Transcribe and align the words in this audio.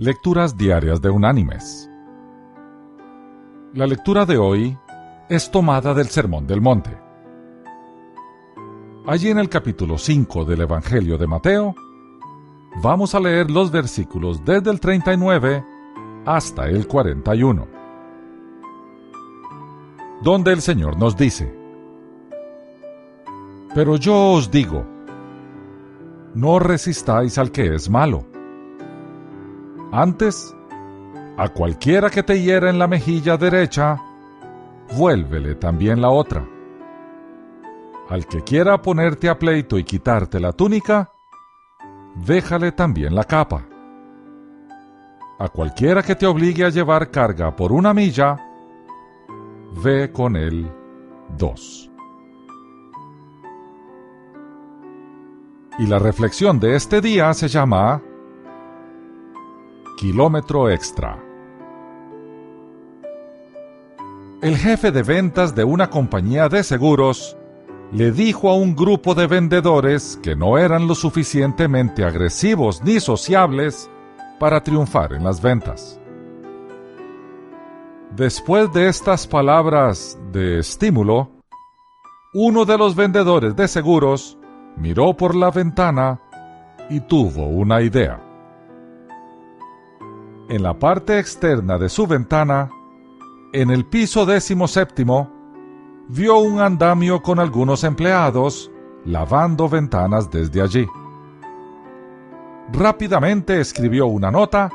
Lecturas 0.00 0.56
Diarias 0.56 1.02
de 1.02 1.10
Unánimes. 1.10 1.90
La 3.74 3.84
lectura 3.84 4.24
de 4.24 4.38
hoy 4.38 4.78
es 5.28 5.50
tomada 5.50 5.92
del 5.92 6.06
Sermón 6.06 6.46
del 6.46 6.60
Monte. 6.60 6.96
Allí 9.08 9.30
en 9.30 9.40
el 9.40 9.48
capítulo 9.48 9.98
5 9.98 10.44
del 10.44 10.60
Evangelio 10.60 11.18
de 11.18 11.26
Mateo, 11.26 11.74
vamos 12.80 13.16
a 13.16 13.18
leer 13.18 13.50
los 13.50 13.72
versículos 13.72 14.44
desde 14.44 14.70
el 14.70 14.78
39 14.78 15.64
hasta 16.26 16.68
el 16.68 16.86
41, 16.86 17.66
donde 20.22 20.52
el 20.52 20.60
Señor 20.60 20.96
nos 20.96 21.16
dice, 21.16 21.52
Pero 23.74 23.96
yo 23.96 24.34
os 24.34 24.48
digo, 24.48 24.86
no 26.36 26.60
resistáis 26.60 27.36
al 27.36 27.50
que 27.50 27.74
es 27.74 27.90
malo 27.90 28.37
antes, 29.92 30.54
a 31.36 31.48
cualquiera 31.48 32.10
que 32.10 32.22
te 32.22 32.40
hiera 32.40 32.68
en 32.70 32.78
la 32.78 32.88
mejilla 32.88 33.36
derecha, 33.36 34.00
vuélvele 34.96 35.54
también 35.54 36.00
la 36.00 36.10
otra. 36.10 36.46
Al 38.08 38.26
que 38.26 38.42
quiera 38.42 38.80
ponerte 38.80 39.28
a 39.28 39.38
pleito 39.38 39.78
y 39.78 39.84
quitarte 39.84 40.40
la 40.40 40.52
túnica, 40.52 41.12
déjale 42.14 42.72
también 42.72 43.14
la 43.14 43.24
capa. 43.24 43.64
A 45.38 45.48
cualquiera 45.48 46.02
que 46.02 46.16
te 46.16 46.26
obligue 46.26 46.64
a 46.64 46.70
llevar 46.70 47.10
carga 47.10 47.54
por 47.54 47.70
una 47.70 47.94
milla, 47.94 48.36
ve 49.82 50.10
con 50.10 50.36
él 50.36 50.68
dos. 51.36 51.90
Y 55.78 55.86
la 55.86 56.00
reflexión 56.00 56.58
de 56.58 56.74
este 56.74 57.00
día 57.00 57.32
se 57.34 57.46
llama 57.46 58.02
Kilómetro 59.98 60.70
Extra. 60.70 61.18
El 64.40 64.56
jefe 64.56 64.92
de 64.92 65.02
ventas 65.02 65.56
de 65.56 65.64
una 65.64 65.90
compañía 65.90 66.48
de 66.48 66.62
seguros 66.62 67.36
le 67.90 68.12
dijo 68.12 68.48
a 68.48 68.54
un 68.54 68.76
grupo 68.76 69.16
de 69.16 69.26
vendedores 69.26 70.16
que 70.22 70.36
no 70.36 70.56
eran 70.56 70.86
lo 70.86 70.94
suficientemente 70.94 72.04
agresivos 72.04 72.80
ni 72.84 73.00
sociables 73.00 73.90
para 74.38 74.62
triunfar 74.62 75.14
en 75.14 75.24
las 75.24 75.42
ventas. 75.42 75.98
Después 78.14 78.72
de 78.72 78.86
estas 78.86 79.26
palabras 79.26 80.16
de 80.30 80.60
estímulo, 80.60 81.28
uno 82.34 82.64
de 82.64 82.78
los 82.78 82.94
vendedores 82.94 83.56
de 83.56 83.66
seguros 83.66 84.38
miró 84.76 85.16
por 85.16 85.34
la 85.34 85.50
ventana 85.50 86.20
y 86.88 87.00
tuvo 87.00 87.48
una 87.48 87.82
idea 87.82 88.27
en 90.48 90.62
la 90.62 90.78
parte 90.78 91.18
externa 91.18 91.78
de 91.78 91.88
su 91.88 92.06
ventana, 92.06 92.70
en 93.52 93.70
el 93.70 93.84
piso 93.84 94.24
décimo 94.24 94.66
séptimo, 94.66 95.30
vio 96.08 96.38
un 96.38 96.60
andamio 96.60 97.22
con 97.22 97.38
algunos 97.38 97.84
empleados 97.84 98.70
lavando 99.04 99.68
ventanas 99.68 100.30
desde 100.30 100.62
allí. 100.62 100.86
Rápidamente 102.72 103.60
escribió 103.60 104.06
una 104.06 104.30
nota 104.30 104.70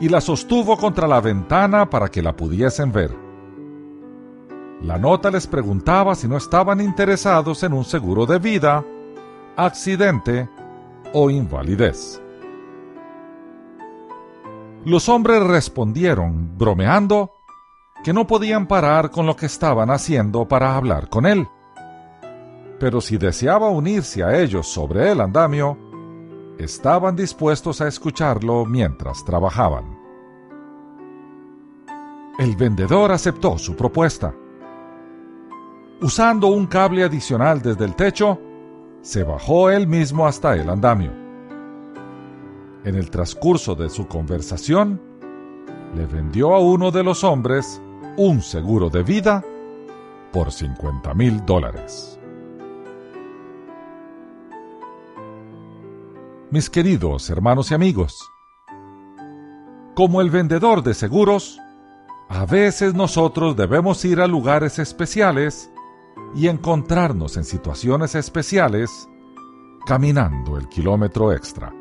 y 0.00 0.08
la 0.08 0.20
sostuvo 0.20 0.76
contra 0.78 1.06
la 1.06 1.20
ventana 1.20 1.88
para 1.88 2.08
que 2.08 2.22
la 2.22 2.34
pudiesen 2.34 2.90
ver. 2.90 3.14
La 4.82 4.96
nota 4.96 5.30
les 5.30 5.46
preguntaba 5.46 6.14
si 6.14 6.26
no 6.26 6.38
estaban 6.38 6.80
interesados 6.80 7.62
en 7.62 7.74
un 7.74 7.84
seguro 7.84 8.24
de 8.24 8.38
vida, 8.38 8.82
accidente 9.56 10.48
o 11.12 11.28
invalidez. 11.28 12.22
Los 14.84 15.10
hombres 15.10 15.42
respondieron, 15.42 16.56
bromeando, 16.56 17.32
que 18.02 18.14
no 18.14 18.26
podían 18.26 18.66
parar 18.66 19.10
con 19.10 19.26
lo 19.26 19.36
que 19.36 19.44
estaban 19.44 19.90
haciendo 19.90 20.48
para 20.48 20.74
hablar 20.74 21.10
con 21.10 21.26
él. 21.26 21.46
Pero 22.78 23.02
si 23.02 23.18
deseaba 23.18 23.68
unirse 23.68 24.24
a 24.24 24.38
ellos 24.40 24.66
sobre 24.66 25.12
el 25.12 25.20
andamio, 25.20 25.76
estaban 26.58 27.14
dispuestos 27.14 27.82
a 27.82 27.88
escucharlo 27.88 28.64
mientras 28.64 29.22
trabajaban. 29.22 29.98
El 32.38 32.56
vendedor 32.56 33.12
aceptó 33.12 33.58
su 33.58 33.76
propuesta. 33.76 34.34
Usando 36.00 36.46
un 36.46 36.66
cable 36.66 37.04
adicional 37.04 37.60
desde 37.60 37.84
el 37.84 37.94
techo, 37.94 38.40
se 39.02 39.24
bajó 39.24 39.70
él 39.70 39.86
mismo 39.86 40.26
hasta 40.26 40.56
el 40.56 40.70
andamio. 40.70 41.29
En 42.84 42.94
el 42.94 43.10
transcurso 43.10 43.74
de 43.74 43.90
su 43.90 44.06
conversación, 44.06 45.00
le 45.94 46.06
vendió 46.06 46.54
a 46.54 46.60
uno 46.60 46.90
de 46.90 47.02
los 47.02 47.24
hombres 47.24 47.80
un 48.16 48.40
seguro 48.40 48.88
de 48.88 49.02
vida 49.02 49.44
por 50.32 50.50
50 50.50 51.12
mil 51.12 51.44
dólares. 51.44 52.18
Mis 56.50 56.70
queridos 56.70 57.28
hermanos 57.28 57.70
y 57.70 57.74
amigos, 57.74 58.18
como 59.94 60.22
el 60.22 60.30
vendedor 60.30 60.82
de 60.82 60.94
seguros, 60.94 61.60
a 62.30 62.46
veces 62.46 62.94
nosotros 62.94 63.56
debemos 63.56 64.04
ir 64.06 64.20
a 64.20 64.26
lugares 64.26 64.78
especiales 64.78 65.70
y 66.34 66.48
encontrarnos 66.48 67.36
en 67.36 67.44
situaciones 67.44 68.14
especiales 68.14 68.90
caminando 69.84 70.56
el 70.56 70.68
kilómetro 70.68 71.32
extra. 71.32 71.74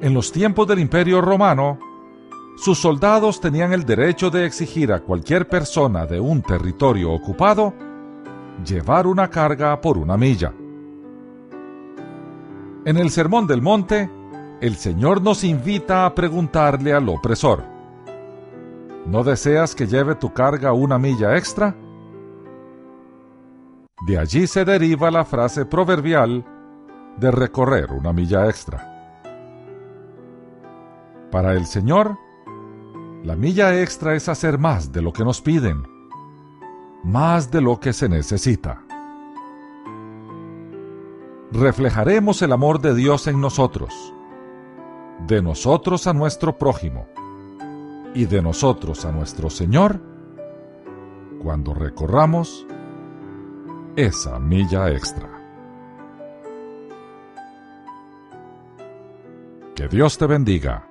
En 0.00 0.14
los 0.14 0.30
tiempos 0.30 0.68
del 0.68 0.78
Imperio 0.78 1.20
Romano, 1.20 1.78
sus 2.56 2.78
soldados 2.78 3.40
tenían 3.40 3.72
el 3.72 3.84
derecho 3.84 4.30
de 4.30 4.46
exigir 4.46 4.92
a 4.92 5.00
cualquier 5.00 5.48
persona 5.48 6.06
de 6.06 6.20
un 6.20 6.40
territorio 6.40 7.12
ocupado 7.12 7.74
llevar 8.64 9.08
una 9.08 9.28
carga 9.28 9.80
por 9.80 9.98
una 9.98 10.16
milla. 10.16 10.52
En 12.84 12.96
el 12.96 13.10
Sermón 13.10 13.48
del 13.48 13.60
Monte, 13.60 14.08
el 14.60 14.76
Señor 14.76 15.20
nos 15.20 15.42
invita 15.42 16.06
a 16.06 16.14
preguntarle 16.14 16.92
al 16.92 17.08
opresor, 17.08 17.64
¿no 19.04 19.24
deseas 19.24 19.74
que 19.74 19.88
lleve 19.88 20.14
tu 20.14 20.32
carga 20.32 20.72
una 20.72 20.98
milla 20.98 21.36
extra? 21.36 21.74
De 24.06 24.16
allí 24.16 24.46
se 24.46 24.64
deriva 24.64 25.10
la 25.10 25.24
frase 25.24 25.66
proverbial 25.66 26.44
de 27.16 27.30
recorrer 27.32 27.90
una 27.90 28.12
milla 28.12 28.48
extra. 28.48 28.97
Para 31.30 31.52
el 31.52 31.66
Señor, 31.66 32.18
la 33.22 33.36
milla 33.36 33.80
extra 33.80 34.14
es 34.14 34.28
hacer 34.28 34.58
más 34.58 34.92
de 34.92 35.02
lo 35.02 35.12
que 35.12 35.24
nos 35.24 35.42
piden, 35.42 35.82
más 37.04 37.50
de 37.50 37.60
lo 37.60 37.78
que 37.80 37.92
se 37.92 38.08
necesita. 38.08 38.82
Reflejaremos 41.52 42.40
el 42.42 42.52
amor 42.52 42.80
de 42.80 42.94
Dios 42.94 43.26
en 43.26 43.40
nosotros, 43.40 44.14
de 45.26 45.42
nosotros 45.42 46.06
a 46.06 46.12
nuestro 46.12 46.56
prójimo 46.56 47.06
y 48.14 48.26
de 48.26 48.40
nosotros 48.40 49.04
a 49.04 49.12
nuestro 49.12 49.50
Señor 49.50 50.00
cuando 51.42 51.74
recorramos 51.74 52.66
esa 53.96 54.38
milla 54.38 54.90
extra. 54.90 55.28
Que 59.74 59.88
Dios 59.88 60.18
te 60.18 60.26
bendiga. 60.26 60.87